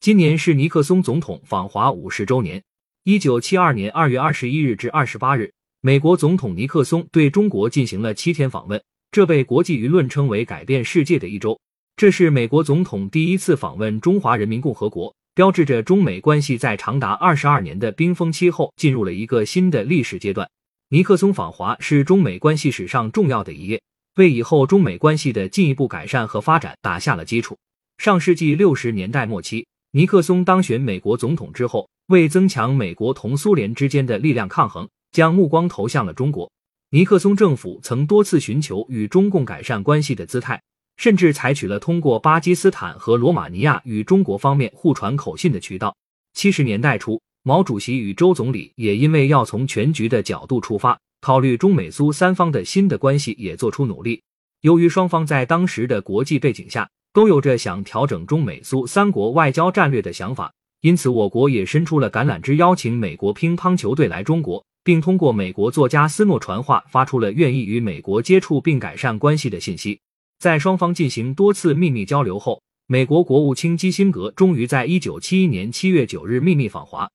[0.00, 2.62] 今年是尼克松总统访华五十周年。
[3.04, 8.82] 一九七二年二月二十一日至二十八日，美国总统尼克松对中国进行了七天访问，
[9.12, 11.60] 这被国际舆论称为改变世界的一周。
[11.96, 20.48] 这是美国总统第一次访问中华人民共和国，标志着中美关系在长达二十二年的冰封期后进入了一个新的历史阶段。
[20.88, 23.82] 尼克松访华是中美关系史上重要的一页，
[24.16, 27.58] 为以后中美关系的进一步改善和发展打下了基础。
[27.98, 36.50] 上世纪六十年代末期，尼克松当选美国总统之后，为增强美国同苏联之间的力量抗衡，将目光投向了中国。
[36.90, 40.62] 尼克松政府曾多次寻求与中共改善关系的姿态。
[40.96, 45.96] 甚至采取了通过巴基斯坦和罗马尼亚与中国方面互传口信的渠道。
[46.34, 54.20] 七十年代初，毛主席与周总理也因为要从全局的角度出发，考虑中美苏三方的新的关系，也做出努力。
[54.60, 70.00] 由于双方在当时的国际背景下都有着想调整中美苏三国外交战略的想法，因此我国也伸出了橄榄枝，邀请美国乒乓球队来中国，并通过美国作家斯诺传话，发出了愿意与美国接触并改善关系的信息。
[70.38, 77.10] 在双方进行多次秘密交流后，美国国务卿基辛格终于在一九七一年七月九日秘密访华，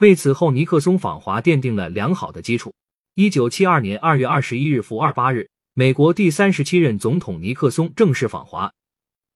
[0.00, 2.74] 为此后尼克松访华奠定了良好的基础。
[3.14, 8.72] 一九七二年二月二十一日伏二八日，美国第三十七任总统尼克松正式访华，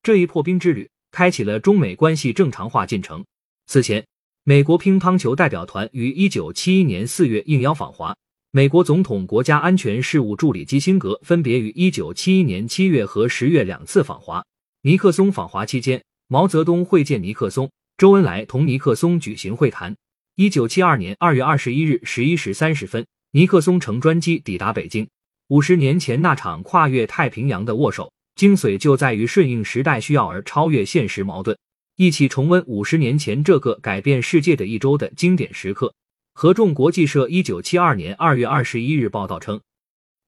[0.06, 3.24] 这一破冰之旅开启了中美关系正常化进程。
[3.66, 4.06] 此前，
[4.44, 8.16] 美国乒乓球代表团于一九七一年四月应邀访华。
[8.52, 14.44] 美国总统国家安全事务助理基辛格分别于一九七一年七月和十月两次访华。
[14.82, 19.96] 尼克松访华期间，毛泽东会见尼克松，周恩来同尼克松举行会谈。
[20.36, 25.08] 一九七二年二月二十一日十一时三十分，尼克松乘专机抵达北京。
[25.48, 31.58] 五十年前那场跨越太平洋的握手，精髓就在于顺应时代需要而超越现实矛盾。
[31.96, 35.94] 一起重温五十年前这个改变世界的一周的经典时刻。
[36.34, 39.58] 合众国际社一九七二年二月二十一日报道称，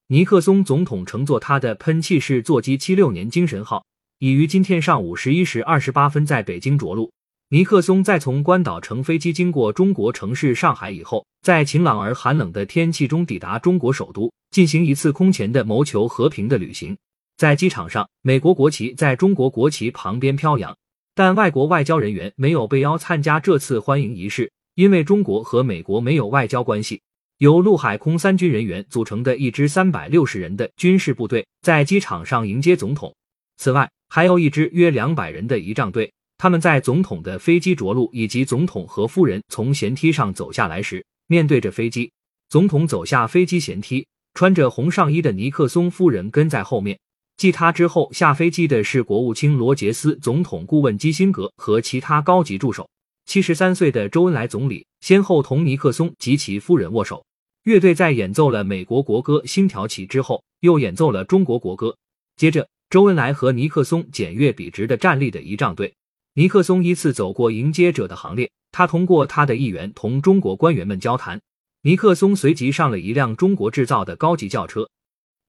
[0.06, 3.84] 尼克松总统乘坐他的喷气式座机七六年精神号，
[4.18, 7.12] 已于今天上午十一时二十八分在北京着陆。
[7.50, 16.96] 尼克松在从关岛乘飞机经过中国城市上海以后，在晴朗而寒冷的天气中抵达中国首都，进行一次空前的谋求和平的旅行。
[17.38, 20.76] 在机场上，美国国旗在中国国旗旁边飘扬，
[21.14, 24.50] 但外国外交人员没有被邀参加这次欢迎仪式。
[24.74, 27.00] 因为中国和美国没有外交关系，
[27.38, 33.14] 由陆海空三军人员组成的一支三百六十人的军事部队在机场上迎接总统。
[33.56, 42.10] 此外，还有一支约两百人的仪仗队，他们在总统的飞机着陆以及总统和夫人从舷梯上走下来时，面对着飞机。
[42.48, 44.04] 总统走下飞机舷梯，
[44.34, 46.98] 穿着红上衣的尼克松夫人跟在后面。
[47.38, 52.90] 继他之后下飞机的是国务卿罗杰斯、总统顾问基辛格和其他高级助手。
[53.26, 57.24] 七十三岁的周恩来总理先后同尼克松及其夫人握手。
[57.62, 61.96] 乐队在演奏了美国国歌《星条旗》之后，又演奏了中国国歌。
[62.36, 65.94] 接着，周恩来和尼克松检阅笔直的站立的仪仗队。
[66.34, 71.40] 尼克松依次走过迎接者的行列，他通过他的议员同中国官员们交谈。
[71.82, 74.88] 尼克松随即上了一辆中国制造的高级轿车，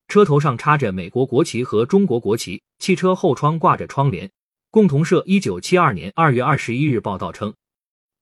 [0.09, 4.27] 车头上插着美国国旗和中国国旗，汽车后窗挂着窗帘。
[4.71, 7.53] 共同社一九七二年二月二十一日报道称。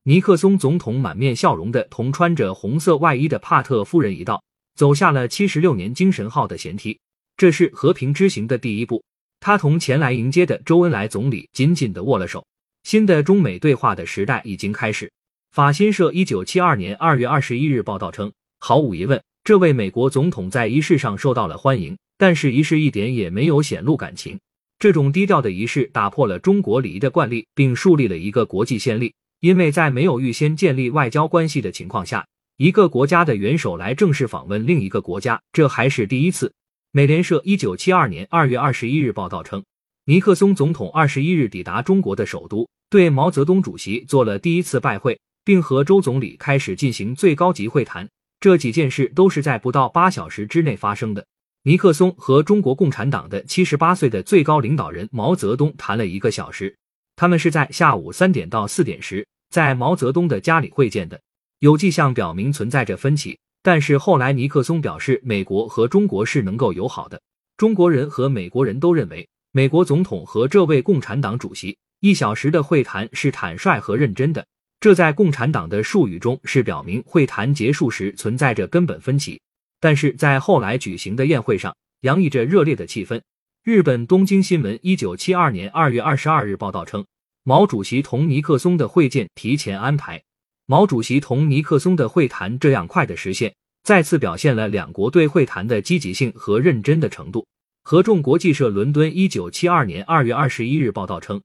[0.03, 4.43] 尼克松总统满面笑容的同穿着红色外衣的帕特夫人一道
[4.75, 6.99] 走下了七十六年精神号的舷梯，
[7.37, 9.01] 这是和平之行的第一步。
[9.39, 12.45] 他同前来迎接的周恩来总理紧紧的握了手。
[12.83, 15.09] 新的中美对话的时代已经开始。
[15.51, 24.37] 法新社一九七二年二月二十一日报道称，毫无疑问，这位美国总统在仪式上受到了欢迎，但是仪式一点也没有显露感情。
[24.77, 29.13] 这种低调的仪式打破了中国礼仪的惯例，并树立了一个国际先例。
[29.39, 32.27] 因为在没有预先建立外交关系的情况下，
[32.57, 36.51] 一个国家的元首来正式访问另一个国家，这还是第一次。
[36.91, 39.63] 美联社一九七二年二月二十一日报道称，
[40.03, 48.09] 尼克松总统二十一日抵达中国的首都，对毛泽东主席做了第一次拜会，并和周总理开始进行最高级会谈。
[48.39, 51.25] 这几件事都是在不到八小时之内发生的。
[51.63, 56.75] 尼克松和中国共产党的七十八岁的最高领导人毛泽东谈了一个小时。
[57.15, 61.19] 他们是在下午三点到四点时，在毛泽东的家里会见的。
[61.59, 67.19] 有迹象表明存在着分歧，但是后来尼克松表示，美国和中国是能够友好的。
[67.57, 74.45] 中国人和美国人都认为，美国总统和这位共产党主席一小时的会谈是坦率和认真的。
[74.87, 79.37] 这在共产党的术语中是表明会谈结束时存在着根本分歧。
[79.81, 83.21] 但是在后来举行的宴会上，洋溢着热烈的气氛。
[83.65, 87.05] 日本东京新闻一九七二年二月二十二日报道称，
[87.43, 90.23] 毛主席同尼克松的会见提前安排。
[90.67, 93.53] 毛主席同尼克松的会谈这样快的实现，
[93.83, 97.45] 再次表现了两国对会谈的积极性和认真的程度。
[97.83, 101.41] 合众国际社伦敦一九七二年二月二十一日报道称，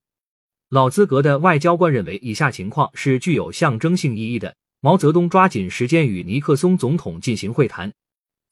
[0.73, 7.93] 老资格的外交官认为以下情况是具有象征性意义的：毛泽东抓紧时间与尼克松总统进行会谈，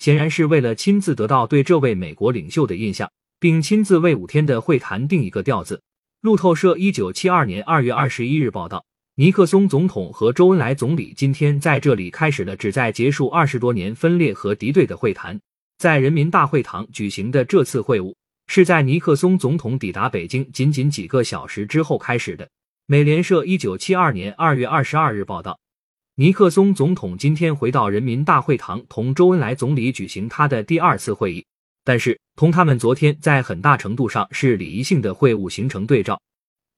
[0.01, 5.81] 显然是为了亲自得到对这位美国领袖的印象，并亲自为五天的会谈定一个调子。
[6.21, 8.85] 路透社一九七二年二月二十一日报道。
[9.15, 15.41] 尼克松总统和周恩来总理今天在这里开始了旨在结束二十多年分裂和敌对的会谈。
[15.79, 18.15] 在人民大会堂举行的这次会晤，
[18.53, 22.49] 是在尼克松总统抵达北京仅仅几个小时之后开始的。
[22.87, 25.57] 美联社一九七二年二月二十二日报道，
[26.17, 31.47] 尼克松总统今天回到人民大会堂，同周恩来总理举行他的第二次会议，
[31.85, 36.21] 但是同他们昨天在很大程度上是礼仪性的会晤形成对照。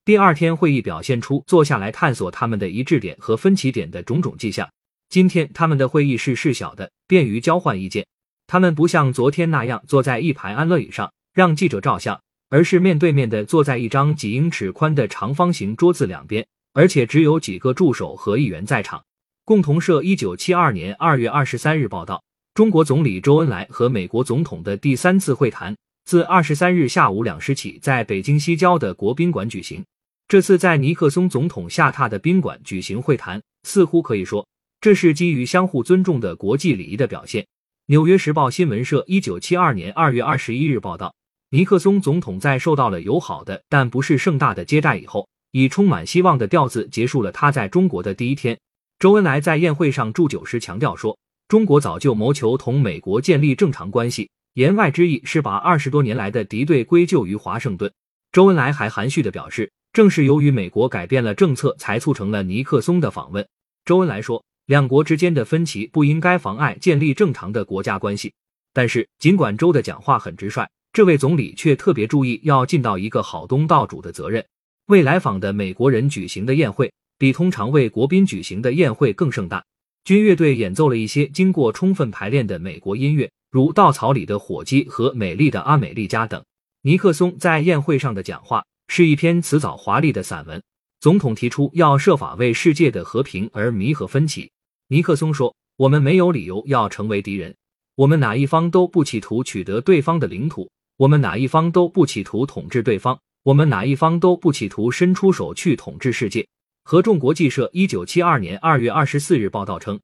[0.04, 4.68] 第二天会议表现出坐下来探索他们的一致点和分歧点的种种迹象。
[5.08, 8.06] 今天他们的会议室是小的，便于交换意见。
[8.46, 12.20] 他们不像昨天那样坐在一排安乐椅上让记者照相，
[12.50, 19.02] 而是面对面的坐在一张几英尺宽的长方形桌子两边，而且只有几个助手和议员在场。
[19.44, 22.22] 共同社一九七二年二月二十三日报道，
[22.54, 25.74] 中国总理周恩来和美国总统的第三次会谈。
[26.04, 29.82] 自二十三日下午两时起，在北京西郊的国宾馆举行。
[30.28, 34.46] 这次在尼克松总统下榻的宾馆举行会谈，似乎可以说
[34.80, 37.46] 这是基于相互尊重的国际礼仪的表现。
[37.86, 41.14] 纽约时报新闻社一九七二年二月二十一日报道，
[41.54, 48.58] 尼克松总统在受到了友好的但不是盛大的接待以后，以充满希望的调子结束了他在中国的第一天。
[48.98, 51.18] 周恩来在宴会上祝酒时强调说
[51.48, 57.92] ：“中国早就谋求同美国建立正常关系。”言外之意是把二十多年来的敌对归咎于华盛顿。
[58.32, 63.46] 周恩来还含蓄地表示，正是由于美国改变了政策，才促成了尼克松的访问。
[63.84, 68.32] 周恩来说，两国之间的分歧不应该妨碍建立正常的国家关系。
[68.72, 74.44] 但是，尽管周的讲话很直率，这位总理却特别注意要尽到一个好东道主的责任，
[74.86, 79.64] 为来访的美国人举行的宴会比通常为国宾举行的宴会更盛大。
[80.04, 83.30] 军乐队演奏了一些经过充分排练的美国音乐。
[83.50, 86.42] 如稻草里的火鸡和美丽的阿美丽加等。
[86.80, 90.62] 尼克松在宴会上的讲话是一篇辞藻华丽的散文。
[91.00, 94.50] 总统提出要设法为世界的和平而弥合分歧。
[94.88, 97.54] 尼克松说：“我们没有理由要成为敌人，
[97.94, 106.46] 我们哪一方都不企图取得对方的领土，我们哪一方都不企图统治对方，我们哪一方都不企图伸出手去统治世界。”
[106.84, 110.00] 合众国际社一九七二年二月二十四日报道称。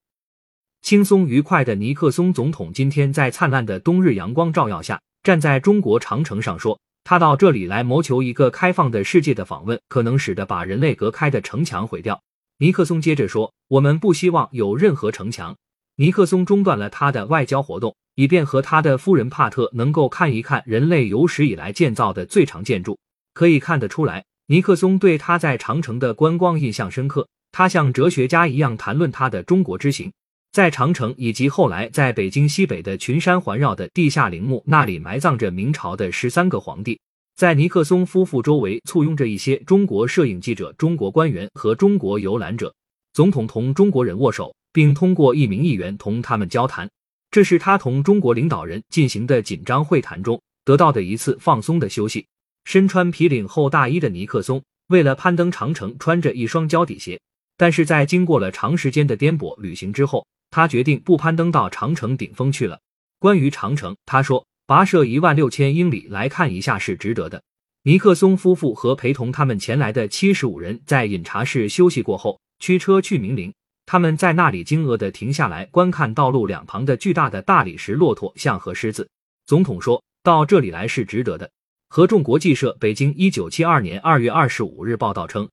[0.80, 12.22] 轻松愉快的尼克松总统今天在灿烂的冬日阳光照耀下，站在中国长城上说：“他到这里来谋求一个开放的世界的访问，可能使得把人类隔开的城墙毁掉。”
[12.58, 15.56] 尼克松接着说：“我们不希望有任何城墙。”
[15.96, 22.98] 尼克松中断了他的外交活动，以便和他的夫人帕特能够看一看人类有史以来建造的最长建筑。
[23.32, 27.28] 可以看得出来，尼克松对他在长城的观光印象深刻。
[27.52, 30.10] 他像哲学家一样谈论他的中国之行。
[30.50, 36.98] 在长城以及后来在北京西北的群山环绕的地下陵墓那里，埋葬着明朝的十三个皇帝。
[37.36, 42.74] 在尼克松夫妇周围簇拥着一些中国摄影记者、中国官员和中国游览者。
[43.12, 46.90] 总统同中国人握手，并通过一名议员同他们交谈。
[47.30, 52.26] 这是他同中国领导人进行的紧张会谈中得到的一次放松的休息。
[52.64, 57.20] 身穿皮领厚大衣的尼克松为了攀登长城，穿着一双胶底鞋，
[57.56, 60.26] 但是在经过了长时间的颠簸旅行之后。
[60.50, 62.80] 他决定不攀登到长城顶峰去了。
[63.18, 67.42] 关于长城，他说：“跋涉一万六千英里来看一下是值得的。”
[67.84, 73.52] 尼克松夫妇和陪同他们前来的七十五人在饮茶室休息过后，驱车去明陵。
[73.90, 79.08] 他们在那里惊愕地停下来观看道路两旁的巨大的大理石骆驼像和狮子。
[79.46, 81.50] 总统说到这里来是值得的。
[81.88, 85.48] 合众国际社北京一九七二年二月二十五日报道称，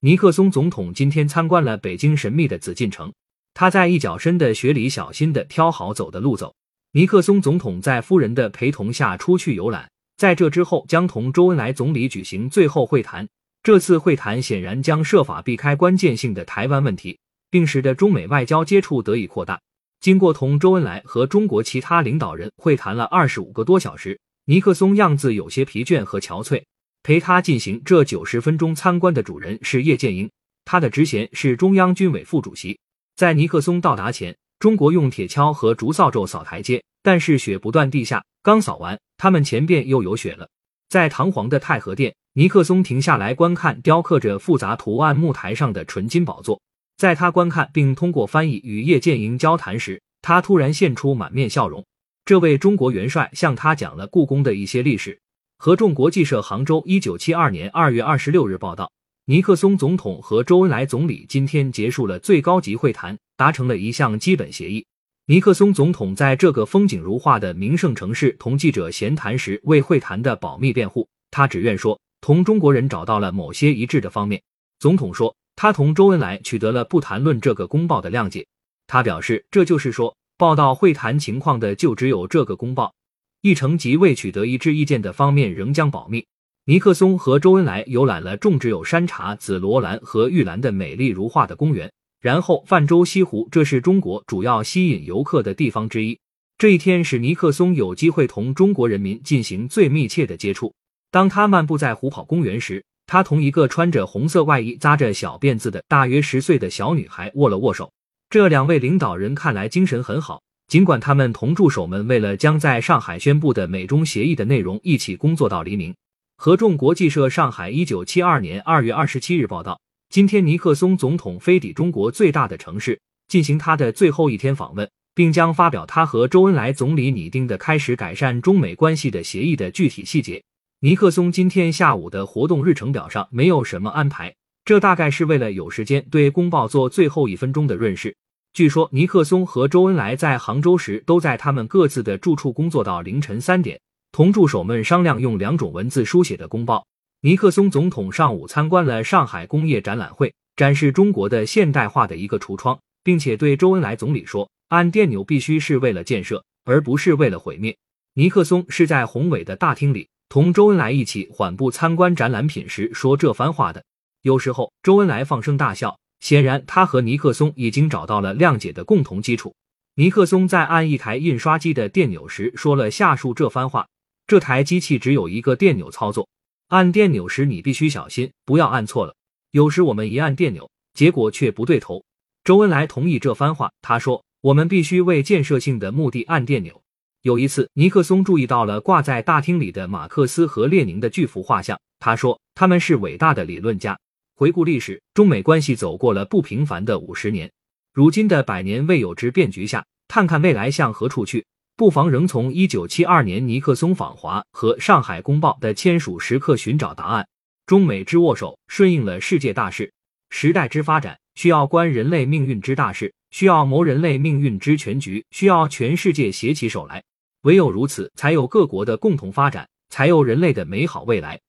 [0.00, 3.12] 尼克松总统今天参观了北京神秘的紫禁城。
[3.54, 6.52] 他在一脚深的雪里小心地挑好走的路走。
[6.90, 13.28] 尼克松总统在夫人的陪同下出去游览，在这之后将同周恩来总理举行最后会谈。
[13.62, 17.20] 这次会谈显然将设法避开关键性的台湾问题，
[17.50, 19.60] 并使得中美外交接触得以扩大。
[20.00, 26.62] 经过同周恩来和中国其他领导人会谈了二十五个多小时，尼克松样子有些疲倦和憔悴。
[27.02, 30.30] 陪他进行这九十分钟参观的主人是叶剑英，
[30.64, 32.78] 他的职衔是中央军委副主席。
[33.16, 38.22] 在尼克松到达前，中国用铁锹和竹扫帚扫台阶，但是雪不断地下。
[38.42, 40.48] 刚扫完，他们前边又有雪了。
[40.88, 46.60] 在堂皇的太和殿，尼克松停下来观看雕刻着复杂图案木台上的纯金宝座。
[47.00, 51.82] 在他观看并通过翻译与叶剑英交谈时，他突然现出满面笑容。
[52.26, 55.18] 这位中国元帅向他讲了故宫的一些历史。
[55.56, 58.92] 合众国际社杭州一九七二年二月二十六日报道，
[59.24, 64.84] 尼克松总统和周恩来总理今天结束了最高级会谈，达成了一项基本协议。
[65.24, 71.08] 尼克松总统在这个风景如画的名胜城市同记者闲谈时，为会谈的保密辩护。
[71.30, 74.42] 他只愿说，同中国人找到了某些一致的方面。
[74.78, 75.34] 总统说。
[75.62, 78.46] 他同周恩来取得了不谈论这个公报的谅解。
[78.86, 82.94] 他表示，这就是说，报道会谈情况的就只有这个公报，
[83.42, 86.24] 议程及未取得一致意见的方面仍将保密。
[86.64, 96.18] 尼克松和周恩来游览了种植有山茶、紫罗兰和玉兰的美丽如画的公园，然后泛舟西湖，这是中国主要吸引游客的地方之一。
[96.56, 100.72] 这一天使尼克松有机会同中国人民进行最密切的接触。
[101.10, 107.92] 当他漫步在虎跑公园时，他同一个穿着红色外衣、扎着小辫子的大约十岁的小女孩握了握手。
[108.28, 115.92] 这两位领导人看来精神很好，尽管他们同助手们为了将在上海宣布的美中协议的内容一起工作到黎明。
[116.36, 130.40] 合众国际社上海一九七二年二月二十七日报道：今天尼克松总统飞抵中国最大的城市，进行他的最后一天访问，并将发表他和周恩来总理拟定的开始改善中美关系的协议的具体细节。
[130.82, 134.34] 尼克松今天下午的活动日程表上没有什么安排，
[134.64, 138.16] 这大概是为了有时间对公报做最后一分钟的润饰。
[138.54, 143.78] 据说尼克松和周恩来在杭州时都在他们各自的住处工作到凌晨三点，
[144.10, 146.86] 同助手们商量用两种文字书写的公报。
[147.20, 157.76] 尼克松总统上午参观了上海工业展览会，展示中国的现代化的一个橱窗，并且对周恩来总理说：“按电钮必须是为了建设，而不是为了毁灭。”
[158.16, 160.08] 尼克松是在宏伟的大厅里。
[160.30, 163.82] 同周恩来一起缓步参观展览品时说这番话的，
[164.22, 169.52] 有时候周恩来放声大笑，显然他和尼克松已经找到了谅解的共同基础。
[169.96, 173.88] 尼克松在按一台印刷机的电钮时说了下述这番话：
[174.28, 176.28] 这台机器只有一个电钮操作，
[176.68, 179.16] 按电钮时你必须小心，不要按错了。
[179.50, 182.04] 有时我们一按电钮，结果却不对头。
[182.44, 186.80] 周恩来同意这番话，他说我们必须为建设性的目的按电钮。
[187.22, 191.78] 有一次，尼克松注意到了挂在大厅里的马克思和列宁的巨幅画像。
[191.98, 193.98] 他说：“他们是伟大的理论家。”
[194.34, 197.50] 回顾历史，中美关系走过了不平凡的五十年。
[197.92, 201.44] 如今的百年未有之变局下，看看未来向何处去，
[201.76, 207.28] 不妨仍从一九七二年尼克松访华和《上海公报》的签署时刻寻找答案。
[207.66, 209.92] 中美之握手，顺应了世界大势。
[210.30, 217.02] 时代之发展，需要观人类命运之大势，需要谋人类命运之全局，需要全世界携起手来。
[217.42, 221.40] 唯有如此，才有各国的共同发展，才有人类的美好未来。